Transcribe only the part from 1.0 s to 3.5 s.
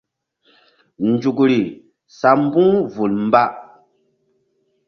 Nzukri sa mbu̧h vul mba.